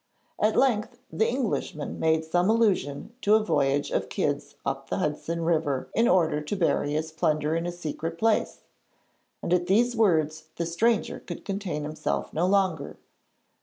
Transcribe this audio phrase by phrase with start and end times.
[0.39, 5.45] At length the Englishman made some allusion to a voyage of Kidd's up the Hudson
[5.45, 8.61] river in order to bury his plunder in a secret place,
[9.43, 12.97] and at these words the stranger could contain himself no longer.